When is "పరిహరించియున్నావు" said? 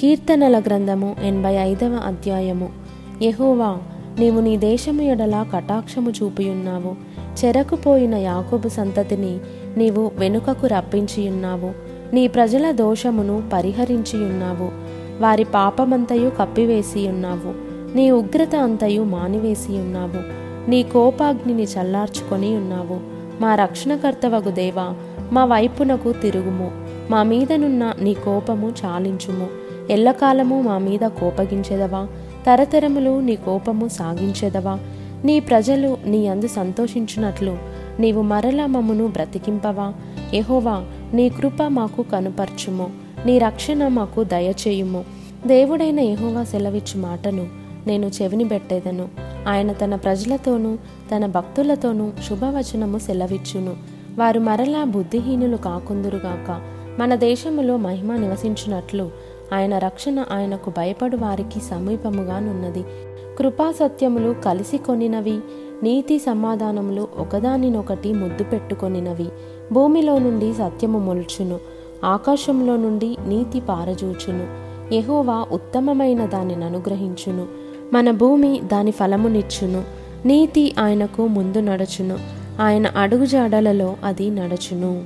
13.52-14.70